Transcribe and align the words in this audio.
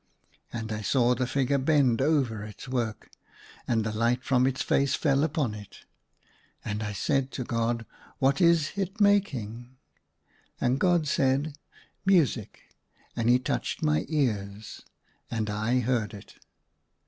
And 0.51 0.71
I 0.71 0.81
saw 0.81 1.13
the 1.13 1.27
ficrure 1.27 1.63
bend 1.63 2.01
over 2.01 2.43
its 2.43 2.67
work, 2.67 3.11
and 3.67 3.83
the 3.83 3.91
light 3.91 4.23
from 4.23 4.47
its 4.47 4.63
face 4.63 4.95
fell 4.95 5.23
upon 5.23 5.53
it. 5.53 5.85
And 6.65 6.81
I 6.81 6.91
said 6.91 7.29
to 7.33 7.43
God, 7.43 7.85
"What 8.17 8.41
is 8.41 8.71
it 8.75 8.99
making?" 8.99 9.77
And 10.59 10.79
God 10.79 11.07
said," 11.07 11.55
Music!" 12.03 12.61
And 13.15 13.29
he 13.29 13.37
touched 13.37 13.83
my 13.83 14.07
ears, 14.09 14.81
and 15.29 15.51
I 15.51 15.81
heard 15.81 16.15
it. 16.15 16.39